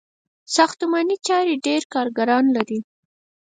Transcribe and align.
ساختماني 0.55 1.17
چارې 1.27 1.53
ډیر 1.65 1.81
کارګران 1.93 2.45
لري. 2.55 2.79